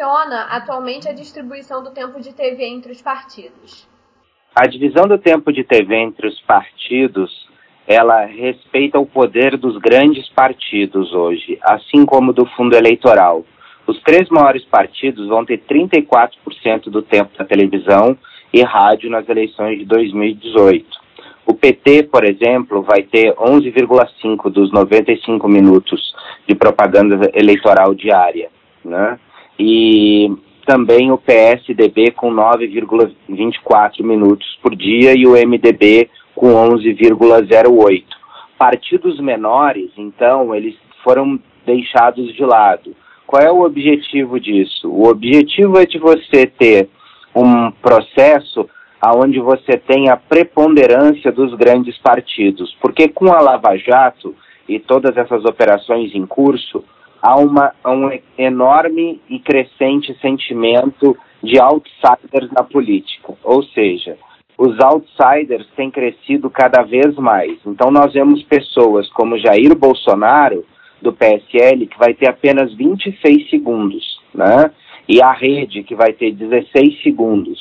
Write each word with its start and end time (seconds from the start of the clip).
funciona 0.00 0.44
atualmente 0.44 1.08
a 1.08 1.12
distribuição 1.12 1.82
do 1.82 1.90
tempo 1.90 2.20
de 2.20 2.32
TV 2.32 2.64
entre 2.64 2.90
os 2.90 3.02
partidos? 3.02 3.86
A 4.56 4.66
divisão 4.66 5.06
do 5.06 5.18
tempo 5.18 5.52
de 5.52 5.62
TV 5.62 5.94
entre 5.94 6.26
os 6.26 6.40
partidos, 6.40 7.30
ela 7.86 8.24
respeita 8.24 8.98
o 8.98 9.04
poder 9.04 9.58
dos 9.58 9.76
grandes 9.76 10.26
partidos 10.30 11.12
hoje, 11.12 11.58
assim 11.62 12.06
como 12.06 12.32
do 12.32 12.46
fundo 12.46 12.74
eleitoral. 12.74 13.44
Os 13.86 14.00
três 14.02 14.28
maiores 14.30 14.64
partidos 14.64 15.28
vão 15.28 15.44
ter 15.44 15.62
34% 15.70 16.84
do 16.86 17.02
tempo 17.02 17.36
da 17.36 17.44
televisão 17.44 18.16
e 18.52 18.62
rádio 18.62 19.10
nas 19.10 19.28
eleições 19.28 19.78
de 19.78 19.84
2018. 19.84 20.86
O 21.44 21.52
PT, 21.52 22.04
por 22.04 22.24
exemplo, 22.24 22.82
vai 22.82 23.02
ter 23.02 23.34
11,5 23.34 24.50
dos 24.50 24.72
95 24.72 25.46
minutos 25.46 26.14
de 26.48 26.54
propaganda 26.54 27.30
eleitoral 27.34 27.94
diária, 27.94 28.48
né? 28.82 29.18
E 29.62 30.34
também 30.66 31.12
o 31.12 31.18
PSDB 31.18 32.12
com 32.12 32.32
9,24 32.32 34.02
minutos 34.02 34.58
por 34.62 34.74
dia 34.74 35.12
e 35.14 35.26
o 35.26 35.32
MDB 35.32 36.08
com 36.34 36.54
11,08. 36.54 38.04
Partidos 38.58 39.20
menores, 39.20 39.90
então, 39.98 40.54
eles 40.54 40.74
foram 41.04 41.38
deixados 41.66 42.34
de 42.34 42.42
lado. 42.42 42.96
Qual 43.26 43.42
é 43.42 43.52
o 43.52 43.60
objetivo 43.60 44.40
disso? 44.40 44.88
O 44.88 45.06
objetivo 45.08 45.78
é 45.78 45.84
de 45.84 45.98
você 45.98 46.46
ter 46.46 46.88
um 47.36 47.70
processo 47.70 48.66
onde 49.14 49.38
você 49.40 49.76
tem 49.76 50.08
a 50.08 50.16
preponderância 50.16 51.30
dos 51.30 51.54
grandes 51.54 51.98
partidos, 51.98 52.74
porque 52.80 53.08
com 53.08 53.30
a 53.30 53.40
Lava 53.40 53.76
Jato 53.76 54.34
e 54.66 54.78
todas 54.78 55.16
essas 55.18 55.44
operações 55.44 56.14
em 56.14 56.24
curso, 56.24 56.82
há 57.22 57.36
uma, 57.36 57.72
um 57.86 58.10
enorme 58.38 59.20
e 59.28 59.38
crescente 59.38 60.16
sentimento 60.20 61.16
de 61.42 61.60
outsiders 61.60 62.50
na 62.52 62.62
política, 62.62 63.34
ou 63.42 63.62
seja, 63.62 64.16
os 64.58 64.78
outsiders 64.78 65.66
têm 65.74 65.90
crescido 65.90 66.50
cada 66.50 66.82
vez 66.82 67.16
mais. 67.16 67.58
Então 67.64 67.90
nós 67.90 68.12
vemos 68.12 68.42
pessoas 68.42 69.10
como 69.12 69.38
Jair 69.38 69.74
Bolsonaro 69.74 70.64
do 71.00 71.14
PSL, 71.14 71.86
que 71.86 71.98
vai 71.98 72.12
ter 72.12 72.28
apenas 72.28 72.74
26 72.74 73.48
segundos, 73.48 74.20
né? 74.34 74.70
E 75.08 75.22
a 75.22 75.32
rede, 75.32 75.82
que 75.82 75.94
vai 75.94 76.12
ter 76.12 76.32
16 76.32 77.02
segundos. 77.02 77.58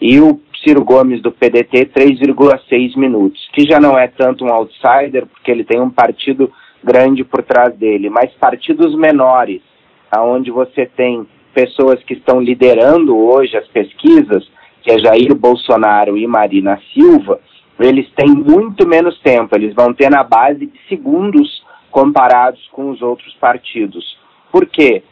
E 0.00 0.18
o 0.20 0.40
Ciro 0.62 0.84
Gomes 0.84 1.22
do 1.22 1.30
PDT, 1.30 1.86
3,6 1.86 2.96
minutos, 2.96 3.48
que 3.52 3.64
já 3.64 3.78
não 3.78 3.96
é 3.96 4.08
tanto 4.08 4.44
um 4.44 4.52
outsider, 4.52 5.26
porque 5.26 5.50
ele 5.50 5.62
tem 5.62 5.80
um 5.80 5.88
partido 5.88 6.52
grande 6.82 7.24
por 7.24 7.42
trás 7.42 7.74
dele, 7.76 8.08
mas 8.08 8.32
partidos 8.34 8.94
menores, 8.94 9.62
aonde 10.10 10.50
você 10.50 10.86
tem 10.86 11.26
pessoas 11.54 12.02
que 12.04 12.14
estão 12.14 12.40
liderando 12.40 13.16
hoje 13.16 13.56
as 13.56 13.66
pesquisas, 13.68 14.48
que 14.82 14.90
é 14.90 14.98
Jair 14.98 15.34
Bolsonaro 15.34 16.16
e 16.16 16.26
Marina 16.26 16.80
Silva, 16.92 17.40
eles 17.78 18.10
têm 18.12 18.28
muito 18.28 18.86
menos 18.86 19.18
tempo, 19.20 19.56
eles 19.56 19.74
vão 19.74 19.92
ter 19.92 20.10
na 20.10 20.22
base 20.22 20.66
de 20.66 20.78
segundos 20.88 21.64
comparados 21.90 22.68
com 22.72 22.90
os 22.90 23.00
outros 23.02 23.34
partidos. 23.34 24.18
Por 24.52 24.66
quê? 24.66 25.02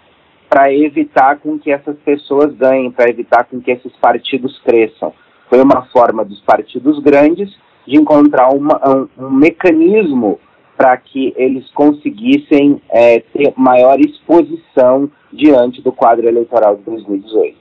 Para 0.49 0.73
evitar 0.73 1.39
com 1.39 1.59
que 1.59 1.71
essas 1.71 1.97
pessoas 1.99 2.55
ganhem, 2.55 2.91
para 2.91 3.11
evitar 3.11 3.45
com 3.45 3.61
que 3.61 3.71
esses 3.71 3.93
partidos 3.97 4.59
cresçam. 4.65 5.13
Foi 5.49 5.61
uma 5.63 5.87
forma 5.87 6.25
dos 6.25 6.41
partidos 6.41 6.99
grandes 7.01 7.51
de 7.87 7.97
encontrar 7.97 8.51
uma, 8.51 8.81
um, 8.87 9.27
um 9.27 9.31
mecanismo 9.31 10.39
para 10.79 10.97
que 10.97 11.35
eles 11.37 11.69
conseguissem 11.73 12.81
é, 12.89 13.19
ter 13.19 13.53
maior 13.57 13.99
exposição 13.99 15.11
diante 15.33 15.83
do 15.83 15.91
quadro 15.91 16.29
eleitoral 16.29 16.77
de 16.77 16.83
2018. 16.85 17.59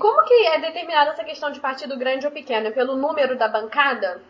Como 0.00 0.24
que 0.24 0.34
é 0.48 0.60
determinada 0.60 1.12
essa 1.12 1.22
questão 1.22 1.52
de 1.52 1.60
partido 1.60 1.96
grande 1.96 2.26
ou 2.26 2.32
pequeno? 2.32 2.66
É 2.66 2.70
pelo 2.72 2.96
número 2.96 3.38
da 3.38 3.46
bancada? 3.46 4.20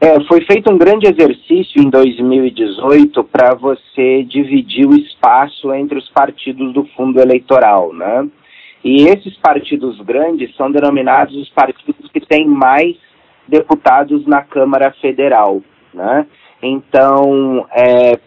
É, 0.00 0.20
foi 0.24 0.44
feito 0.44 0.72
um 0.72 0.76
grande 0.76 1.06
exercício 1.06 1.80
em 1.80 1.88
2018 1.88 3.22
para 3.22 3.54
você 3.54 4.24
dividir 4.24 4.86
o 4.86 4.96
espaço 4.96 5.72
entre 5.72 5.96
os 5.96 6.10
partidos 6.10 6.74
do 6.74 6.84
fundo 6.96 7.20
eleitoral, 7.20 7.92
né? 7.92 8.28
E 8.82 9.04
esses 9.04 9.36
partidos 9.36 9.98
grandes 10.00 10.54
são 10.56 10.70
denominados 10.70 11.36
os 11.36 11.48
partidos 11.50 12.10
que 12.10 12.20
têm 12.20 12.46
mais 12.46 12.96
deputados 13.46 14.26
na 14.26 14.42
Câmara 14.42 14.92
Federal, 15.00 15.62
né? 15.94 16.26
Então, 16.66 17.66
é, 17.72 18.18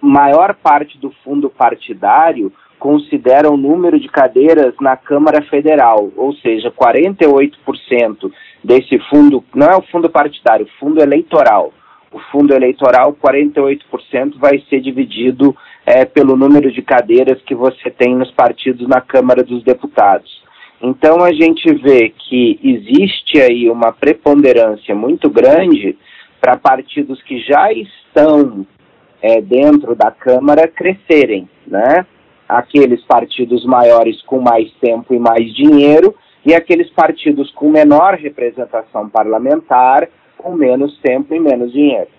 maior 0.00 0.54
parte 0.54 0.98
do 0.98 1.12
fundo 1.22 1.48
partidário 1.48 2.52
considera 2.80 3.48
o 3.48 3.56
número 3.56 3.98
de 4.00 4.08
cadeiras 4.08 4.74
na 4.80 4.96
Câmara 4.96 5.40
Federal, 5.42 6.10
ou 6.16 6.34
seja, 6.34 6.72
48% 6.72 8.32
desse 8.62 8.98
fundo, 9.08 9.44
não 9.54 9.68
é 9.68 9.76
o 9.76 9.82
fundo 9.82 10.10
partidário, 10.10 10.66
o 10.66 10.78
fundo 10.80 11.00
eleitoral. 11.00 11.72
O 12.10 12.18
fundo 12.32 12.52
eleitoral, 12.54 13.12
48% 13.14 14.36
vai 14.38 14.62
ser 14.68 14.80
dividido 14.80 15.56
é, 15.86 16.04
pelo 16.04 16.36
número 16.36 16.72
de 16.72 16.82
cadeiras 16.82 17.40
que 17.42 17.54
você 17.54 17.88
tem 17.88 18.16
nos 18.16 18.30
partidos 18.32 18.86
na 18.88 19.00
Câmara 19.00 19.44
dos 19.44 19.62
Deputados. 19.62 20.42
Então 20.82 21.24
a 21.24 21.32
gente 21.32 21.72
vê 21.74 22.10
que 22.10 22.58
existe 22.62 23.40
aí 23.40 23.70
uma 23.70 23.92
preponderância 23.92 24.94
muito 24.94 25.30
grande 25.30 25.96
para 26.44 26.58
partidos 26.58 27.22
que 27.22 27.40
já 27.40 27.72
estão 27.72 28.66
é, 29.22 29.40
dentro 29.40 29.94
da 29.94 30.10
Câmara 30.10 30.68
crescerem, 30.68 31.48
né? 31.66 32.06
Aqueles 32.46 33.02
partidos 33.04 33.64
maiores 33.64 34.20
com 34.20 34.42
mais 34.42 34.70
tempo 34.74 35.14
e 35.14 35.18
mais 35.18 35.54
dinheiro 35.54 36.14
e 36.44 36.54
aqueles 36.54 36.90
partidos 36.90 37.50
com 37.52 37.70
menor 37.70 38.16
representação 38.16 39.08
parlamentar, 39.08 40.06
com 40.36 40.52
menos 40.52 40.98
tempo 40.98 41.34
e 41.34 41.40
menos 41.40 41.72
dinheiro. 41.72 42.10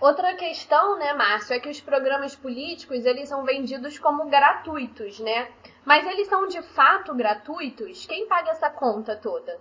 Outra 0.00 0.32
questão, 0.36 0.98
né, 0.98 1.12
Márcio, 1.12 1.54
é 1.54 1.60
que 1.60 1.68
os 1.68 1.78
programas 1.78 2.34
políticos 2.34 3.04
eles 3.04 3.28
são 3.28 3.44
vendidos 3.44 3.98
como 3.98 4.24
gratuitos, 4.30 5.20
né? 5.20 5.48
Mas 5.84 6.06
eles 6.06 6.28
são 6.28 6.48
de 6.48 6.62
fato 6.62 7.14
gratuitos? 7.14 8.06
Quem 8.06 8.26
paga 8.26 8.52
essa 8.52 8.70
conta 8.70 9.14
toda? 9.16 9.58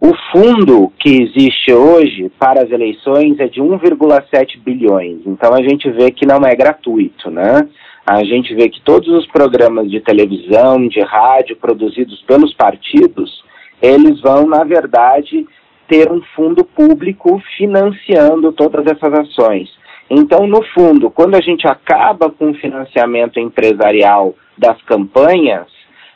O 0.00 0.12
fundo 0.32 0.92
que 0.98 1.22
existe 1.22 1.72
hoje 1.72 2.30
para 2.38 2.62
as 2.62 2.70
eleições 2.70 3.38
é 3.40 3.48
de 3.48 3.60
1,7 3.60 4.60
bilhões. 4.60 5.20
Então 5.26 5.52
a 5.52 5.62
gente 5.62 5.90
vê 5.90 6.10
que 6.10 6.26
não 6.26 6.40
é 6.46 6.54
gratuito, 6.54 7.30
né? 7.30 7.68
a 8.08 8.24
gente 8.24 8.54
vê 8.54 8.70
que 8.70 8.80
todos 8.80 9.06
os 9.08 9.26
programas 9.26 9.90
de 9.90 10.00
televisão, 10.00 10.88
de 10.88 10.98
rádio 11.02 11.54
produzidos 11.56 12.22
pelos 12.22 12.54
partidos, 12.54 13.44
eles 13.82 14.18
vão, 14.22 14.46
na 14.46 14.64
verdade, 14.64 15.46
ter 15.86 16.10
um 16.10 16.22
fundo 16.34 16.64
público 16.64 17.38
financiando 17.58 18.50
todas 18.52 18.86
essas 18.86 19.12
ações. 19.12 19.68
Então, 20.08 20.46
no 20.46 20.62
fundo, 20.72 21.10
quando 21.10 21.34
a 21.34 21.40
gente 21.42 21.68
acaba 21.68 22.30
com 22.30 22.52
o 22.52 22.54
financiamento 22.54 23.38
empresarial 23.38 24.34
das 24.56 24.80
campanhas, 24.84 25.66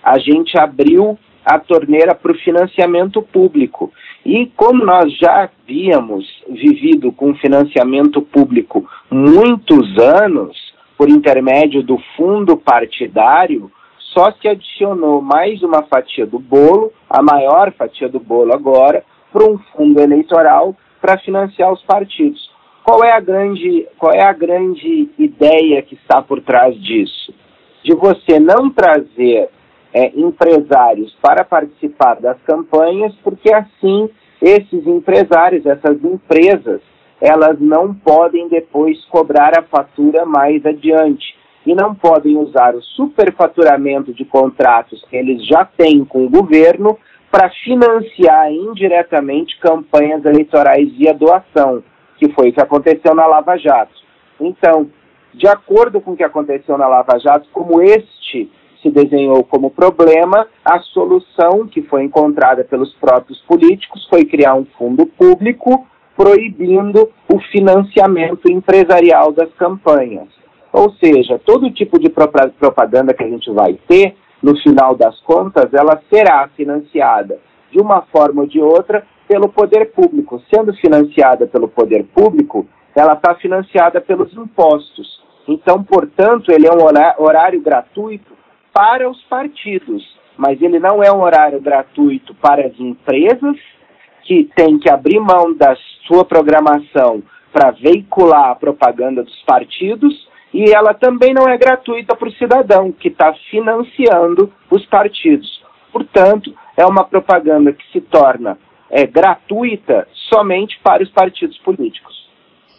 a 0.03 0.19
gente 0.19 0.59
abriu 0.59 1.19
a 1.45 1.59
torneira 1.59 2.15
para 2.15 2.33
o 2.33 2.39
financiamento 2.39 3.21
público. 3.23 3.93
E 4.25 4.47
como 4.57 4.85
nós 4.85 5.17
já 5.19 5.45
havíamos 5.45 6.25
vivido 6.49 7.11
com 7.13 7.35
financiamento 7.35 8.23
público 8.23 8.89
muitos 9.11 9.99
anos, 9.99 10.57
por 10.97 11.09
intermédio 11.09 11.83
do 11.83 11.99
fundo 12.17 12.57
partidário, 12.57 13.71
só 14.15 14.31
se 14.33 14.47
adicionou 14.47 15.21
mais 15.21 15.63
uma 15.63 15.83
fatia 15.83 16.27
do 16.27 16.39
bolo, 16.39 16.93
a 17.09 17.23
maior 17.23 17.73
fatia 17.73 18.09
do 18.09 18.21
bolo 18.21 18.53
agora, 18.53 19.05
para 19.33 19.45
um 19.45 19.59
fundo 19.75 20.01
eleitoral 20.01 20.77
para 21.01 21.19
financiar 21.19 21.73
os 21.73 21.83
partidos. 21.83 22.51
Qual 22.85 23.03
é 23.03 23.13
a 23.13 23.21
grande, 23.21 23.87
qual 23.99 24.13
é 24.13 24.23
a 24.23 24.33
grande 24.33 25.09
ideia 25.19 25.83
que 25.83 25.95
está 25.95 26.21
por 26.21 26.41
trás 26.41 26.81
disso? 26.81 27.35
De 27.83 27.95
você 27.95 28.39
não 28.39 28.71
trazer 28.71 29.49
é, 29.95 30.13
empresários 30.19 31.15
para 31.21 31.45
participar 31.45 32.21
das 32.21 32.41
campanhas, 32.43 33.15
porque 33.23 33.53
assim 33.53 34.09
esses 34.43 34.87
empresários, 34.87 35.65
essas 35.65 36.03
empresas, 36.03 36.81
elas 37.21 37.61
não 37.61 37.95
podem 37.95 38.49
depois 38.49 39.05
cobrar 39.05 39.57
a 39.57 39.63
fatura 39.63 40.27
mais 40.27 40.67
adiante 40.67 41.37
e 41.65 41.73
não 41.75 41.95
podem 41.95 42.37
usar 42.37 42.75
o 42.75 42.83
superfaturamento 42.83 44.13
de 44.13 44.25
contratos 44.25 45.05
que 45.09 45.17
eles 45.17 45.47
já 45.47 45.65
têm 45.65 46.05
com 46.05 46.27
o 46.27 46.29
governo 46.29 46.99
para 47.31 47.49
financiar 47.65 48.53
indiretamente 48.53 49.59
campanhas 49.61 50.25
eleitorais 50.25 50.93
via 50.97 51.15
doação, 51.15 51.83
que 52.19 52.29
foi 52.33 52.51
o 52.51 52.53
que 52.53 52.61
aconteceu 52.61 53.15
na 53.15 53.27
Lava 53.27 53.57
Jato. 53.57 53.95
Então, 54.41 54.91
de 55.33 55.47
acordo 55.47 56.01
com 56.01 56.13
o 56.13 56.17
que 56.17 56.25
aconteceu 56.25 56.77
na 56.77 56.89
Lava 56.89 57.19
Jato, 57.21 57.49
como 57.53 57.81
este 57.81 58.51
se 58.83 58.91
desenhou 58.91 59.45
como 59.45 59.71
problema, 59.71 60.47
a 60.65 60.81
solução 60.81 61.67
que 61.67 61.83
foi 61.83 62.03
encontrada 62.03 62.65
pelos 62.65 62.93
próprios 62.95 63.41
políticos 63.43 64.07
foi 64.11 64.25
criar 64.25 64.55
um 64.55 64.67
fundo 64.77 65.07
público 65.07 65.87
proibindo 66.17 67.09
o 67.33 67.39
financiamento 67.51 68.51
empresarial 68.51 69.33
das 69.33 69.53
campanhas. 69.55 70.29
Ou 70.73 70.93
seja, 70.95 71.39
todo 71.39 71.71
tipo 71.71 71.99
de 71.99 72.11
propaganda 72.11 73.15
que 73.15 73.23
a 73.23 73.29
gente 73.29 73.51
vai 73.53 73.79
ter 73.87 74.17
no 74.43 74.57
final 74.59 74.97
das 74.97 75.19
contas, 75.21 75.73
ela 75.73 76.03
será 76.13 76.49
financiada 76.57 77.39
de 77.71 77.81
uma 77.81 78.03
forma 78.03 78.43
ou 78.43 78.49
de 78.49 78.61
outra 78.61 79.07
pelo 79.29 79.49
poder 79.49 79.93
público. 79.93 80.43
Sendo 80.53 80.75
financiada 80.75 81.47
pelo 81.47 81.69
poder 81.69 82.05
público, 82.05 82.67
ela 82.95 83.13
está 83.13 83.35
financiada 83.37 84.01
pelos 84.01 84.33
impostos. 84.35 85.23
Então, 85.47 85.83
portanto, 85.83 86.51
ele 86.51 86.67
é 86.67 86.73
um 86.73 86.85
horário 87.25 87.61
gratuito 87.61 88.32
para 88.73 89.09
os 89.09 89.23
partidos, 89.25 90.03
mas 90.37 90.61
ele 90.63 90.79
não 90.79 91.03
é 91.03 91.13
um 91.13 91.23
horário 91.23 91.61
gratuito 91.61 92.35
para 92.35 92.67
as 92.67 92.79
empresas 92.79 93.57
que 94.23 94.49
têm 94.57 94.79
que 94.79 94.91
abrir 94.91 95.21
mão 95.21 95.55
da 95.55 95.77
sua 96.07 96.25
programação 96.25 97.23
para 97.53 97.71
veicular 97.73 98.51
a 98.51 98.55
propaganda 98.55 99.23
dos 99.23 99.43
partidos 99.43 100.29
e 100.55 100.71
ela 100.71 100.95
também 100.95 101.35
não 101.35 101.49
é 101.49 101.57
gratuita 101.57 102.15
para 102.15 102.29
o 102.29 102.33
cidadão 102.33 102.93
que 102.93 103.09
está 103.09 103.35
financiando 103.51 104.53
os 104.71 104.85
partidos. 104.87 105.63
Portanto, 105.91 106.55
é 106.77 106.85
uma 106.87 107.05
propaganda 107.05 107.73
que 107.73 107.85
se 107.93 108.01
torna 108.01 108.59
é, 108.91 109.07
gratuita 109.07 110.07
somente 110.31 110.79
para 110.83 111.03
os 111.03 111.11
partidos 111.11 111.59
políticos. 111.59 112.23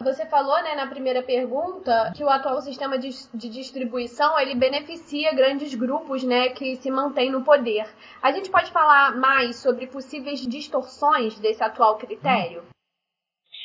Você 0.04 0.26
falou, 0.26 0.62
né, 0.64 0.76
na 0.76 0.88
primeira 0.88 1.24
pergunta, 1.24 2.12
que 2.16 2.24
o 2.24 2.30
atual 2.30 2.62
sistema 2.62 2.98
de, 2.98 3.10
de, 3.34 3.50
distribuição 3.50 4.38
ele 4.38 4.54
beneficia 4.54 5.34
grandes 5.34 5.74
grupos, 5.74 6.24
né, 6.24 6.50
que 6.50 6.76
se 6.76 6.92
mantêm 6.92 7.32
no 7.32 7.42
poder. 7.42 7.86
A 8.22 8.32
gente 8.34 8.50
pode 8.50 8.70
falar 8.72 9.16
mais 9.16 9.56
sobre 9.56 9.88
possíveis 9.88 10.46
distorções 10.46 11.40
desse 11.40 11.64
atual 11.64 11.96
critério? 11.96 12.64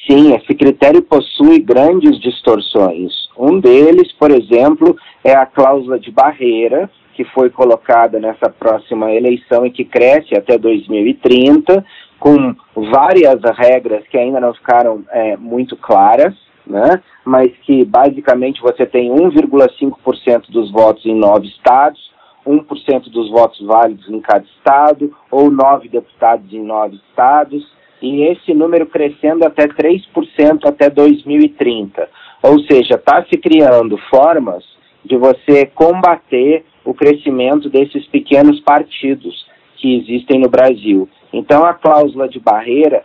Sim, 0.07 0.35
esse 0.35 0.55
critério 0.55 1.03
possui 1.03 1.59
grandes 1.59 2.21
distorções. 2.21 3.13
Um 3.37 3.59
deles, 3.59 4.13
por 4.13 4.31
exemplo, 4.31 4.97
é 5.25 5.33
a 5.33 5.45
cláusula 5.45 5.99
de 5.99 6.11
barreira, 6.11 6.89
que 7.15 7.25
foi 7.25 7.51
colocada 7.51 8.21
nessa 8.21 8.49
próxima 8.49 9.13
eleição 9.13 9.67
e 9.67 9.73
que 9.73 9.85
cresce 9.85 10.37
até 10.37 10.57
2030, 10.57 11.85
com 12.19 12.55
várias 12.75 13.41
regras 13.57 14.07
que 14.09 14.19
ainda 14.19 14.41
não 14.41 14.53
ficaram 14.53 15.05
é, 15.11 15.37
muito 15.37 15.77
claras, 15.77 16.35
né? 16.67 17.03
mas 17.25 17.51
que 17.63 17.85
basicamente 17.85 18.61
você 18.61 18.85
tem 18.85 19.11
1,5% 19.11 20.51
dos 20.51 20.71
votos 20.71 21.05
em 21.07 21.15
nove 21.15 21.47
estados, 21.49 22.11
1% 22.47 23.11
dos 23.11 23.31
votos 23.31 23.65
válidos 23.67 24.09
em 24.09 24.21
cada 24.21 24.45
estado, 24.45 25.15
ou 25.31 25.51
nove 25.51 25.89
deputados 25.89 26.53
em 26.53 26.63
nove 26.63 26.97
estados, 26.97 27.67
e 28.01 28.23
esse 28.23 28.55
número 28.55 28.87
crescendo 28.87 29.45
até 29.45 29.67
3% 29.67 30.65
até 30.65 30.89
2030. 30.89 32.09
Ou 32.43 32.61
seja, 32.61 32.95
está 32.95 33.25
se 33.25 33.37
criando 33.37 33.99
formas 34.09 34.65
de 35.05 35.17
você 35.17 35.67
combater 35.67 36.65
o 36.85 36.95
crescimento 36.95 37.69
desses 37.69 38.07
pequenos 38.07 38.61
partidos 38.61 39.47
que 39.77 39.97
existem 39.99 40.41
no 40.41 40.49
Brasil. 40.49 41.09
Então, 41.33 41.65
a 41.65 41.75
cláusula 41.75 42.29
de 42.29 42.39
barreira 42.41 43.03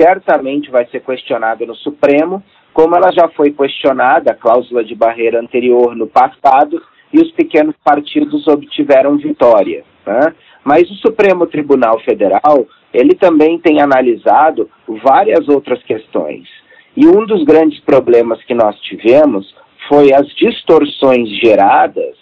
certamente 0.00 0.70
vai 0.70 0.86
ser 0.86 1.00
questionada 1.00 1.64
no 1.66 1.74
Supremo, 1.76 2.42
como 2.72 2.96
ela 2.96 3.12
já 3.12 3.28
foi 3.28 3.52
questionada, 3.52 4.32
a 4.32 4.34
cláusula 4.34 4.84
de 4.84 4.94
barreira 4.94 5.40
anterior 5.40 5.94
no 5.94 6.06
passado, 6.06 6.82
e 7.12 7.20
os 7.20 7.30
pequenos 7.30 7.76
partidos 7.84 8.46
obtiveram 8.48 9.16
vitória. 9.16 9.84
Né? 10.04 10.34
Mas 10.64 10.90
o 10.90 10.94
Supremo 10.94 11.46
Tribunal 11.46 12.00
Federal, 12.00 12.66
ele 12.92 13.14
também 13.14 13.58
tem 13.58 13.80
analisado 13.80 14.68
várias 15.04 15.48
outras 15.48 15.80
questões. 15.84 16.48
E 16.96 17.06
um 17.06 17.24
dos 17.24 17.44
grandes 17.44 17.80
problemas 17.80 18.42
que 18.44 18.54
nós 18.54 18.78
tivemos 18.80 19.54
foi 19.88 20.12
as 20.12 20.26
distorções 20.34 21.28
geradas 21.40 22.16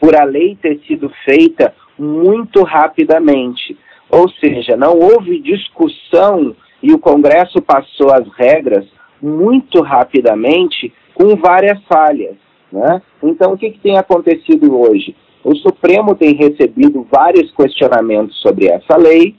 por 0.00 0.14
a 0.14 0.24
lei 0.24 0.56
ter 0.60 0.78
sido 0.86 1.10
feita 1.24 1.74
muito 1.98 2.62
rapidamente. 2.62 3.76
Ou 4.14 4.28
seja, 4.28 4.76
não 4.76 4.96
houve 4.96 5.40
discussão 5.40 6.54
e 6.80 6.92
o 6.92 7.00
Congresso 7.00 7.60
passou 7.60 8.12
as 8.12 8.28
regras 8.36 8.86
muito 9.20 9.82
rapidamente 9.82 10.92
com 11.14 11.34
várias 11.34 11.82
falhas. 11.92 12.36
Né? 12.70 13.02
Então, 13.20 13.52
o 13.52 13.58
que, 13.58 13.70
que 13.70 13.80
tem 13.80 13.98
acontecido 13.98 14.78
hoje? 14.78 15.16
O 15.42 15.56
Supremo 15.56 16.14
tem 16.14 16.32
recebido 16.36 17.04
vários 17.10 17.50
questionamentos 17.56 18.40
sobre 18.40 18.68
essa 18.68 18.96
lei 18.96 19.34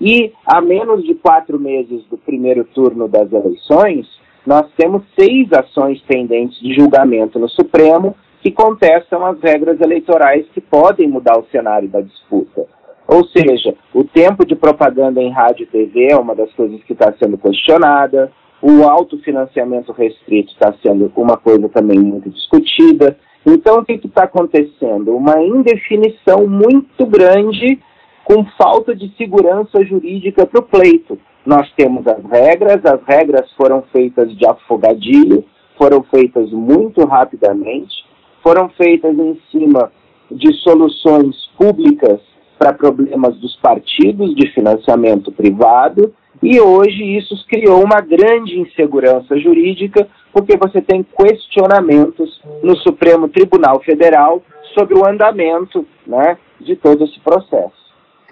e, 0.00 0.32
a 0.46 0.60
menos 0.60 1.02
de 1.04 1.14
quatro 1.16 1.58
meses 1.58 2.04
do 2.06 2.16
primeiro 2.16 2.62
turno 2.64 3.08
das 3.08 3.32
eleições, 3.32 4.06
nós 4.46 4.66
temos 4.76 5.02
seis 5.18 5.52
ações 5.52 6.00
pendentes 6.02 6.60
de 6.60 6.72
julgamento 6.74 7.36
no 7.36 7.48
Supremo 7.48 8.14
que 8.40 8.52
contestam 8.52 9.26
as 9.26 9.40
regras 9.40 9.80
eleitorais 9.80 10.46
que 10.54 10.60
podem 10.60 11.08
mudar 11.08 11.36
o 11.36 11.46
cenário 11.50 11.88
da 11.88 12.00
disputa. 12.00 12.79
Ou 13.10 13.26
seja, 13.26 13.74
o 13.92 14.04
tempo 14.04 14.46
de 14.46 14.54
propaganda 14.54 15.20
em 15.20 15.32
rádio 15.32 15.64
e 15.64 15.66
TV 15.66 16.12
é 16.12 16.16
uma 16.16 16.32
das 16.32 16.52
coisas 16.52 16.80
que 16.84 16.92
está 16.92 17.12
sendo 17.20 17.36
questionada, 17.36 18.30
o 18.62 18.84
autofinanciamento 18.84 19.90
restrito 19.90 20.52
está 20.52 20.72
sendo 20.80 21.10
uma 21.16 21.36
coisa 21.36 21.68
também 21.70 21.98
muito 21.98 22.30
discutida. 22.30 23.18
Então, 23.44 23.80
o 23.80 23.84
que 23.84 23.94
está 23.94 24.24
acontecendo? 24.24 25.16
Uma 25.16 25.42
indefinição 25.42 26.46
muito 26.46 27.04
grande 27.04 27.80
com 28.22 28.44
falta 28.56 28.94
de 28.94 29.12
segurança 29.16 29.84
jurídica 29.84 30.46
para 30.46 30.60
o 30.60 30.66
pleito. 30.66 31.18
Nós 31.44 31.68
temos 31.72 32.06
as 32.06 32.24
regras, 32.24 32.84
as 32.84 33.02
regras 33.08 33.50
foram 33.56 33.82
feitas 33.92 34.32
de 34.36 34.46
afogadilho, 34.46 35.44
foram 35.76 36.04
feitas 36.04 36.48
muito 36.52 37.04
rapidamente, 37.06 38.04
foram 38.40 38.68
feitas 38.68 39.18
em 39.18 39.36
cima 39.50 39.90
de 40.30 40.52
soluções 40.62 41.34
públicas 41.58 42.29
para 42.60 42.74
problemas 42.74 43.34
dos 43.38 43.56
partidos 43.56 44.34
de 44.34 44.52
financiamento 44.52 45.32
privado, 45.32 46.14
e 46.42 46.60
hoje 46.60 47.16
isso 47.16 47.34
criou 47.48 47.82
uma 47.82 48.02
grande 48.02 48.60
insegurança 48.60 49.38
jurídica, 49.38 50.06
porque 50.30 50.58
você 50.58 50.82
tem 50.82 51.02
questionamentos 51.02 52.38
no 52.62 52.76
Supremo 52.76 53.30
Tribunal 53.30 53.80
Federal 53.80 54.42
sobre 54.74 54.94
o 54.94 55.06
andamento 55.06 55.86
né, 56.06 56.36
de 56.60 56.76
todo 56.76 57.04
esse 57.04 57.18
processo. 57.20 57.80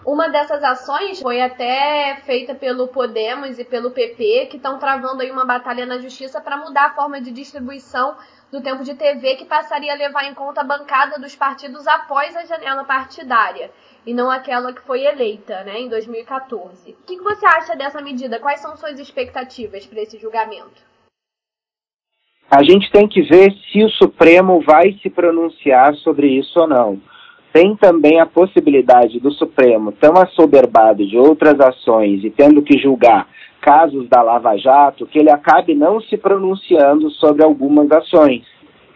Uma 0.06 0.28
dessas 0.28 0.62
ações 0.62 1.20
foi 1.20 1.40
até 1.40 2.16
feita 2.24 2.54
pelo 2.54 2.88
Podemos 2.88 3.58
e 3.58 3.64
pelo 3.64 3.90
PP, 3.90 4.46
que 4.50 4.56
estão 4.56 4.78
travando 4.78 5.22
aí 5.22 5.30
uma 5.30 5.44
batalha 5.44 5.86
na 5.86 5.98
justiça 5.98 6.40
para 6.40 6.58
mudar 6.58 6.86
a 6.86 6.94
forma 6.94 7.20
de 7.20 7.30
distribuição 7.30 8.14
do 8.50 8.62
tempo 8.62 8.84
de 8.84 8.94
TV, 8.94 9.36
que 9.36 9.44
passaria 9.44 9.92
a 9.92 9.96
levar 9.96 10.24
em 10.24 10.34
conta 10.34 10.60
a 10.60 10.64
bancada 10.64 11.18
dos 11.18 11.34
partidos 11.34 11.86
após 11.86 12.34
a 12.36 12.44
janela 12.44 12.84
partidária 12.84 13.70
e 14.08 14.14
não 14.14 14.30
aquela 14.30 14.72
que 14.72 14.80
foi 14.80 15.04
eleita, 15.04 15.62
né, 15.64 15.80
em 15.80 15.88
2014. 15.88 16.92
O 16.92 17.06
que 17.06 17.20
você 17.20 17.44
acha 17.44 17.76
dessa 17.76 18.00
medida? 18.00 18.40
Quais 18.40 18.60
são 18.60 18.74
suas 18.74 18.98
expectativas 18.98 19.84
para 19.84 20.00
esse 20.00 20.18
julgamento? 20.18 20.88
A 22.50 22.62
gente 22.62 22.90
tem 22.90 23.06
que 23.06 23.20
ver 23.20 23.52
se 23.70 23.84
o 23.84 23.90
Supremo 23.90 24.62
vai 24.62 24.98
se 25.02 25.10
pronunciar 25.10 25.94
sobre 25.96 26.26
isso 26.26 26.58
ou 26.58 26.66
não 26.66 26.98
tem 27.52 27.74
também 27.76 28.20
a 28.20 28.26
possibilidade 28.26 29.18
do 29.20 29.30
Supremo, 29.32 29.92
tão 29.92 30.14
assoberbado 30.16 31.04
de 31.06 31.16
outras 31.16 31.58
ações 31.60 32.22
e 32.22 32.30
tendo 32.30 32.62
que 32.62 32.78
julgar 32.78 33.26
casos 33.60 34.08
da 34.08 34.22
Lava 34.22 34.56
Jato, 34.56 35.06
que 35.06 35.18
ele 35.18 35.30
acabe 35.30 35.74
não 35.74 36.00
se 36.00 36.16
pronunciando 36.16 37.10
sobre 37.10 37.42
algumas 37.42 37.90
ações, 37.90 38.44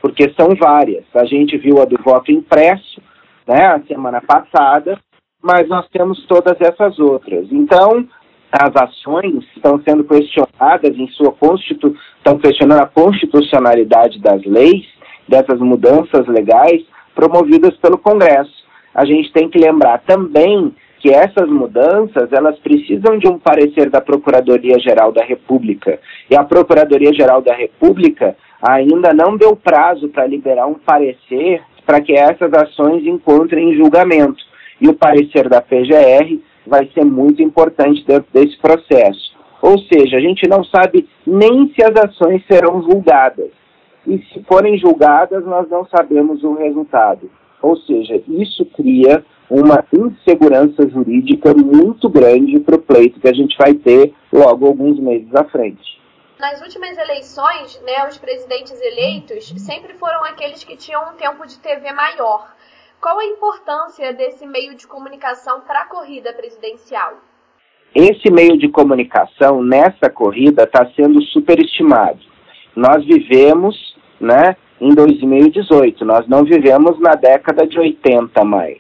porque 0.01 0.33
são 0.39 0.51
várias. 0.55 1.05
A 1.15 1.25
gente 1.25 1.57
viu 1.59 1.83
a 1.83 1.85
do 1.85 2.01
voto 2.03 2.31
impresso, 2.31 3.01
né, 3.47 3.67
a 3.67 3.81
semana 3.83 4.21
passada, 4.21 4.99
mas 5.43 5.69
nós 5.69 5.89
temos 5.89 6.25
todas 6.27 6.57
essas 6.61 6.99
outras. 6.99 7.47
Então, 7.51 8.07
as 8.53 8.71
ações 8.77 9.45
estão 9.57 9.83
sendo 9.83 10.05
questionadas 10.05 10.97
em 10.97 11.09
sua 11.09 11.33
constitu 11.33 11.97
estão 12.19 12.39
questionando 12.39 12.83
a 12.83 12.87
constitucionalidade 12.87 14.21
das 14.21 14.45
leis, 14.45 14.87
dessas 15.27 15.59
mudanças 15.59 16.27
legais, 16.29 16.83
promovidas 17.15 17.77
pelo 17.79 17.99
Congresso. 17.99 18.63
A 18.95 19.05
gente 19.05 19.33
tem 19.33 19.49
que 19.49 19.59
lembrar 19.59 20.03
também 20.07 20.75
que 21.01 21.11
essas 21.11 21.49
mudanças 21.49 22.33
elas 22.33 22.57
precisam 22.61 23.19
de 23.19 23.27
um 23.27 23.39
parecer 23.39 23.91
da 23.91 24.01
Procuradoria-Geral 24.01 25.11
da 25.11 25.25
República. 25.25 25.99
E 26.31 26.37
a 26.37 26.45
Procuradoria-Geral 26.45 27.43
da 27.43 27.55
República 27.55 28.37
ainda 28.63 29.13
não 29.13 29.37
deu 29.37 29.57
prazo 29.57 30.09
para 30.09 30.27
liberar 30.27 30.67
um 30.67 30.75
parecer 30.75 31.61
para 31.85 32.01
que 32.01 32.13
essas 32.13 32.53
ações 32.53 33.05
encontrem 33.05 33.77
julgamento. 33.77 34.43
E 34.81 34.89
o 34.89 34.95
parecer 34.95 35.49
da 35.49 35.61
PGR 35.61 36.41
vai 36.67 36.89
ser 36.95 37.05
muito 37.05 37.43
importante 37.43 38.05
dentro 38.07 38.27
desse 38.33 38.57
processo. 38.59 39.33
Ou 39.61 39.79
seja, 39.79 40.17
a 40.17 40.21
gente 40.21 40.49
não 40.49 40.65
sabe 40.65 41.09
nem 41.27 41.73
se 41.73 41.85
as 41.85 41.95
ações 42.05 42.43
serão 42.47 42.83
julgadas 42.83 43.51
e 44.07 44.19
se 44.33 44.43
forem 44.45 44.77
julgadas, 44.79 45.45
nós 45.45 45.69
não 45.69 45.87
sabemos 45.87 46.43
o 46.43 46.55
resultado. 46.55 47.31
Ou 47.61 47.77
seja, 47.77 48.21
isso 48.29 48.65
cria 48.77 49.25
uma 49.49 49.85
insegurança 49.93 50.89
jurídica 50.89 51.55
muito 51.55 52.09
grande 52.09 52.59
para 52.59 52.75
o 52.75 52.81
pleito 52.81 53.21
que 53.21 53.29
a 53.29 53.33
gente 53.33 53.57
vai 53.57 53.75
ter 53.75 54.13
logo 54.33 54.67
alguns 54.67 54.99
meses 54.99 55.33
à 55.35 55.45
frente. 55.45 56.01
Nas 56.43 56.61
últimas 56.61 56.99
eleições, 56.99 57.81
né, 57.87 58.05
os 58.09 58.19
presidentes 58.19 58.73
eleitos 58.81 59.49
sempre 59.59 59.95
foram 59.95 60.25
aqueles 60.25 60.65
que 60.65 60.77
tinham 60.77 61.01
um 61.05 61.13
tempo 61.13 61.47
de 61.47 61.57
TV 61.61 61.93
maior. 61.93 62.53
Qual 63.01 63.17
a 63.17 63.25
importância 63.25 64.13
desse 64.13 64.45
meio 64.45 64.75
de 64.75 64.89
comunicação 64.89 65.61
para 65.61 65.83
a 65.83 65.87
corrida 65.87 66.33
presidencial? 66.33 67.13
Esse 67.95 68.29
meio 68.29 68.59
de 68.59 68.69
comunicação 68.69 69.63
nessa 69.63 70.11
corrida 70.11 70.65
está 70.65 70.85
sendo 70.97 71.23
superestimado. 71.27 72.19
Nós 72.75 73.05
vivemos, 73.05 73.77
né, 74.21 74.57
em 74.81 74.93
2018, 74.93 76.05
nós 76.05 76.27
não 76.27 76.43
vivemos 76.43 76.99
na 76.99 77.15
década 77.15 77.65
de 77.69 77.79
80 77.79 78.45
mais. 78.45 78.79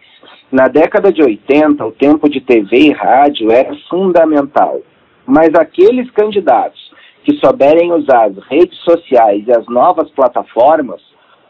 Na 0.50 0.66
década 0.66 1.12
de 1.12 1.22
80, 1.22 1.86
o 1.86 1.92
tempo 1.92 2.28
de 2.28 2.40
TV 2.40 2.76
e 2.76 2.90
rádio 2.92 3.52
era 3.52 3.72
fundamental. 3.88 4.80
Mas 5.24 5.54
aqueles 5.54 6.10
candidatos 6.10 6.81
que 7.24 7.38
souberem 7.38 7.92
usar 7.92 8.24
as 8.24 8.36
redes 8.48 8.78
sociais 8.80 9.44
e 9.46 9.52
as 9.52 9.66
novas 9.66 10.10
plataformas, 10.10 11.00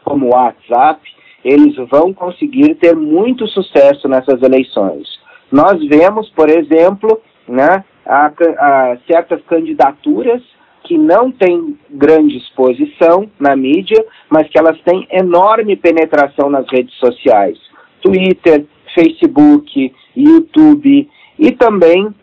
como 0.03 0.27
o 0.27 0.33
WhatsApp, 0.33 1.01
eles 1.43 1.75
vão 1.89 2.13
conseguir 2.13 2.75
ter 2.75 2.95
muito 2.95 3.47
sucesso 3.47 4.07
nessas 4.07 4.41
eleições. 4.41 5.07
Nós 5.51 5.79
vemos, 5.87 6.29
por 6.29 6.49
exemplo, 6.49 7.21
né, 7.47 7.83
a, 8.05 8.27
a 8.27 8.97
certas 9.07 9.41
candidaturas 9.43 10.41
que 10.83 10.97
não 10.97 11.31
têm 11.31 11.77
grande 11.89 12.37
exposição 12.37 13.29
na 13.39 13.55
mídia, 13.55 14.03
mas 14.29 14.47
que 14.49 14.57
elas 14.57 14.79
têm 14.81 15.07
enorme 15.11 15.75
penetração 15.75 16.49
nas 16.49 16.65
redes 16.69 16.93
sociais. 16.95 17.57
Twitter, 18.01 18.65
Facebook, 18.93 19.93
YouTube 20.15 21.09
e 21.39 21.51
também 21.51 22.13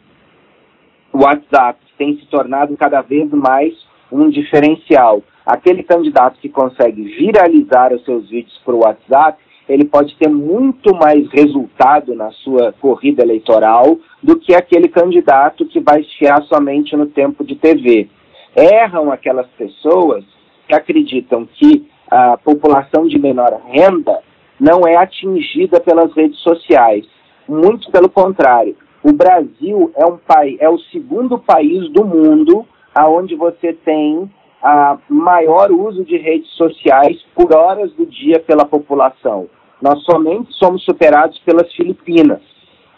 WhatsApp 1.12 1.78
tem 1.98 2.16
se 2.16 2.26
tornado 2.26 2.76
cada 2.76 3.00
vez 3.00 3.30
mais 3.30 3.74
um 4.10 4.28
diferencial. 4.28 5.22
Aquele 5.44 5.82
candidato 5.82 6.38
que 6.40 6.48
consegue 6.48 7.02
viralizar 7.02 7.92
os 7.92 8.04
seus 8.04 8.28
vídeos 8.28 8.58
para 8.64 8.74
o 8.74 8.80
WhatsApp, 8.80 9.38
ele 9.68 9.84
pode 9.84 10.16
ter 10.16 10.28
muito 10.28 10.94
mais 10.94 11.28
resultado 11.30 12.14
na 12.14 12.30
sua 12.32 12.72
corrida 12.80 13.22
eleitoral 13.22 13.98
do 14.22 14.38
que 14.38 14.54
aquele 14.54 14.88
candidato 14.88 15.64
que 15.66 15.80
vai 15.80 16.00
estiar 16.00 16.42
somente 16.44 16.96
no 16.96 17.06
tempo 17.06 17.44
de 17.44 17.54
TV. 17.54 18.08
Erram 18.56 19.12
aquelas 19.12 19.46
pessoas 19.50 20.24
que 20.66 20.74
acreditam 20.74 21.46
que 21.46 21.88
a 22.10 22.36
população 22.36 23.06
de 23.06 23.18
menor 23.18 23.60
renda 23.68 24.18
não 24.58 24.86
é 24.86 24.96
atingida 24.96 25.80
pelas 25.80 26.12
redes 26.14 26.38
sociais. 26.40 27.06
Muito 27.48 27.90
pelo 27.90 28.08
contrário. 28.08 28.76
O 29.02 29.12
Brasil 29.12 29.90
é 29.96 30.04
um 30.04 30.18
país, 30.18 30.60
é 30.60 30.68
o 30.68 30.78
segundo 30.78 31.38
país 31.38 31.90
do 31.90 32.04
mundo 32.04 32.66
aonde 32.94 33.34
você 33.34 33.72
tem 33.72 34.30
a 34.62 34.98
maior 35.08 35.70
uso 35.72 36.04
de 36.04 36.18
redes 36.18 36.50
sociais 36.50 37.16
por 37.34 37.54
horas 37.56 37.90
do 37.94 38.04
dia 38.04 38.38
pela 38.40 38.66
população. 38.66 39.48
Nós 39.80 40.02
somente 40.04 40.52
somos 40.52 40.84
superados 40.84 41.38
pelas 41.38 41.72
Filipinas. 41.72 42.42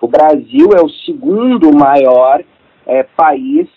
O 0.01 0.09
Brasil 0.09 0.71
é 0.77 0.83
o 0.83 0.89
segundo 0.89 1.73
maior 1.73 2.43
é, 2.85 3.05
país 3.05 3.69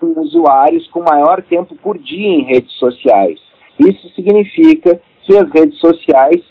com 0.00 0.20
usuários 0.20 0.88
com 0.88 1.02
maior 1.02 1.42
tempo 1.42 1.76
por 1.76 1.96
dia 1.98 2.28
em 2.28 2.44
redes 2.44 2.72
sociais. 2.78 3.38
Isso 3.78 4.08
significa 4.10 5.00
que 5.22 5.36
as 5.36 5.50
redes 5.50 5.78
sociais 5.78 6.42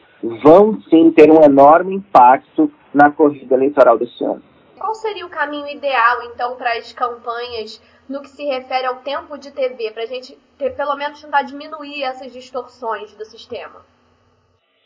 vão 0.41 0.81
sim 0.89 1.12
ter 1.12 1.29
um 1.29 1.43
enorme 1.43 1.95
impacto 1.95 2.72
na 2.93 3.12
corrida 3.12 3.55
eleitoral 3.55 3.98
desse 3.98 4.24
ano. 4.24 4.41
Qual 4.83 4.95
seria 4.95 5.25
o 5.25 5.29
caminho 5.29 5.69
ideal, 5.69 6.23
então, 6.25 6.57
para 6.57 6.73
as 6.73 6.91
campanhas 6.91 7.81
no 8.09 8.21
que 8.21 8.27
se 8.27 8.43
refere 8.43 8.85
ao 8.85 8.95
tempo 8.95 9.37
de 9.37 9.49
TV, 9.49 9.91
para 9.91 10.03
a 10.03 10.05
gente 10.05 10.37
ter, 10.57 10.71
pelo 10.71 10.97
menos 10.97 11.21
tentar 11.21 11.43
diminuir 11.43 12.03
essas 12.03 12.33
distorções 12.33 13.15
do 13.15 13.23
sistema? 13.23 13.79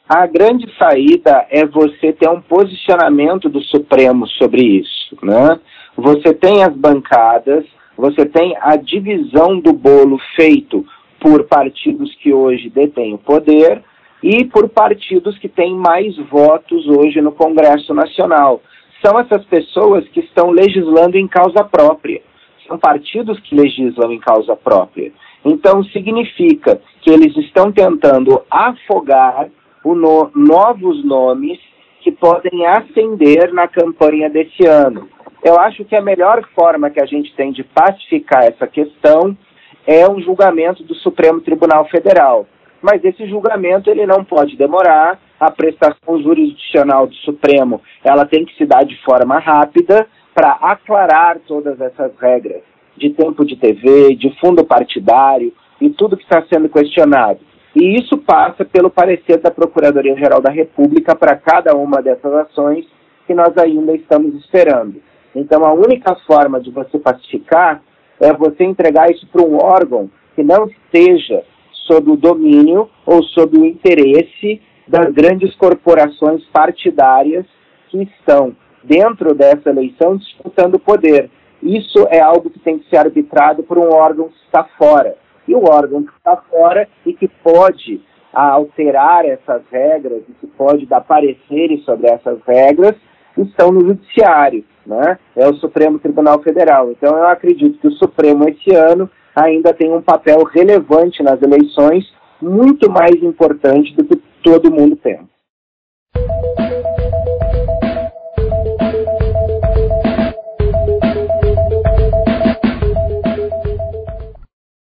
A 0.07 0.27
grande 0.27 0.71
saída 0.77 1.47
é 1.49 1.65
você 1.65 2.13
ter 2.13 2.29
um 2.29 2.39
posicionamento 2.39 3.49
do 3.49 3.59
Supremo 3.63 4.27
sobre 4.27 4.61
isso. 4.61 5.17
Né? 5.23 5.59
Você 5.95 6.31
tem 6.31 6.63
as 6.63 6.75
bancadas, 6.75 7.65
você 7.97 8.23
tem 8.23 8.55
a 8.61 8.75
divisão 8.75 9.59
do 9.59 9.73
bolo 9.73 10.19
feito 10.35 10.85
por 11.19 11.45
partidos 11.45 12.13
que 12.17 12.31
hoje 12.31 12.69
detêm 12.69 13.15
o 13.15 13.17
poder 13.17 13.83
e 14.21 14.45
por 14.45 14.69
partidos 14.69 15.39
que 15.39 15.49
têm 15.49 15.75
mais 15.75 16.15
votos 16.29 16.87
hoje 16.87 17.19
no 17.19 17.31
Congresso 17.31 17.95
Nacional. 17.95 18.61
São 19.05 19.19
essas 19.19 19.45
pessoas 19.45 20.07
que 20.09 20.19
estão 20.19 20.49
legislando 20.49 21.17
em 21.17 21.27
causa 21.27 21.63
própria. 21.63 22.21
São 22.67 22.77
partidos 22.77 23.39
que 23.41 23.55
legislam 23.55 24.11
em 24.11 24.19
causa 24.19 24.55
própria. 24.55 25.11
Então, 25.45 25.83
significa 25.85 26.81
que 27.01 27.09
eles 27.09 27.35
estão 27.37 27.71
tentando 27.71 28.41
afogar 28.49 29.49
no, 29.85 30.29
novos 30.35 31.03
nomes 31.05 31.59
que 32.01 32.11
podem 32.11 32.65
ascender 32.65 33.53
na 33.53 33.67
campanha 33.67 34.29
desse 34.29 34.65
ano. 34.65 35.07
Eu 35.43 35.59
acho 35.59 35.85
que 35.85 35.95
a 35.95 36.01
melhor 36.01 36.43
forma 36.55 36.89
que 36.89 37.01
a 37.01 37.05
gente 37.05 37.33
tem 37.35 37.51
de 37.51 37.63
pacificar 37.63 38.43
essa 38.43 38.67
questão 38.67 39.37
é 39.85 40.09
um 40.09 40.19
julgamento 40.19 40.83
do 40.83 40.95
Supremo 40.95 41.39
Tribunal 41.41 41.85
Federal. 41.85 42.47
Mas 42.81 43.03
esse 43.03 43.27
julgamento 43.27 43.89
ele 43.89 44.05
não 44.05 44.23
pode 44.23 44.55
demorar, 44.55 45.19
a 45.39 45.51
prestação 45.51 46.21
jurisdicional 46.21 47.07
do 47.07 47.15
Supremo 47.15 47.81
ela 48.03 48.25
tem 48.25 48.45
que 48.45 48.55
se 48.55 48.65
dar 48.65 48.83
de 48.83 48.95
forma 49.03 49.39
rápida 49.39 50.07
para 50.33 50.51
aclarar 50.51 51.39
todas 51.47 51.79
essas 51.79 52.11
regras 52.19 52.61
de 52.95 53.11
tempo 53.11 53.45
de 53.45 53.55
TV, 53.55 54.15
de 54.15 54.35
fundo 54.39 54.65
partidário 54.65 55.53
e 55.79 55.89
tudo 55.89 56.17
que 56.17 56.23
está 56.23 56.43
sendo 56.51 56.69
questionado. 56.69 57.39
E 57.75 57.95
isso 57.95 58.17
passa 58.17 58.65
pelo 58.65 58.89
parecer 58.89 59.37
da 59.37 59.51
Procuradoria-Geral 59.51 60.41
da 60.41 60.51
República 60.51 61.15
para 61.15 61.35
cada 61.35 61.75
uma 61.75 62.01
dessas 62.01 62.33
ações 62.33 62.85
que 63.27 63.35
nós 63.35 63.55
ainda 63.57 63.93
estamos 63.93 64.33
esperando. 64.35 65.01
Então, 65.35 65.63
a 65.63 65.73
única 65.73 66.15
forma 66.25 66.59
de 66.59 66.71
você 66.71 66.97
pacificar 66.97 67.83
é 68.19 68.33
você 68.33 68.63
entregar 68.63 69.11
isso 69.11 69.27
para 69.27 69.45
um 69.45 69.57
órgão 69.57 70.09
que 70.35 70.41
não 70.41 70.67
esteja 70.67 71.43
sob 71.87 72.11
o 72.11 72.17
domínio 72.17 72.89
ou 73.05 73.23
sob 73.23 73.57
o 73.57 73.65
interesse 73.65 74.61
das 74.87 75.11
grandes 75.13 75.55
corporações 75.55 76.43
partidárias 76.53 77.45
que 77.89 78.03
estão 78.03 78.55
dentro 78.83 79.33
dessa 79.33 79.69
eleição 79.69 80.17
disputando 80.17 80.77
poder. 80.79 81.29
Isso 81.61 82.07
é 82.09 82.19
algo 82.19 82.49
que 82.49 82.59
tem 82.59 82.77
que 82.77 82.89
ser 82.89 82.97
arbitrado 82.97 83.63
por 83.63 83.77
um 83.77 83.89
órgão 83.93 84.29
que 84.29 84.45
está 84.45 84.63
fora 84.77 85.15
e 85.47 85.55
o 85.55 85.63
órgão 85.63 86.03
que 86.03 86.11
está 86.15 86.37
fora 86.37 86.87
e 87.05 87.13
que 87.13 87.27
pode 87.27 88.01
alterar 88.33 89.25
essas 89.25 89.63
regras 89.71 90.21
e 90.29 90.33
que 90.33 90.47
pode 90.47 90.85
dar 90.85 91.01
pareceres 91.01 91.83
sobre 91.83 92.07
essas 92.07 92.39
regras 92.45 92.95
estão 93.37 93.71
no 93.71 93.81
judiciário, 93.81 94.63
né? 94.85 95.17
É 95.35 95.47
o 95.47 95.55
Supremo 95.55 95.99
Tribunal 95.99 96.41
Federal. 96.41 96.91
Então 96.91 97.15
eu 97.17 97.27
acredito 97.27 97.79
que 97.79 97.87
o 97.87 97.93
Supremo 97.93 98.47
esse 98.49 98.75
ano 98.75 99.09
ainda 99.37 99.71
tem 99.73 99.93
um 99.93 100.01
papel 100.01 100.43
relevante 100.43 101.21
nas 101.21 101.39
eleições, 101.41 102.11
muito 102.41 102.89
mais 102.89 103.15
importante 103.21 103.95
do 103.95 104.03
que 104.03 104.15
todo 104.43 104.71
mundo 104.71 104.97
pensa. 104.97 105.37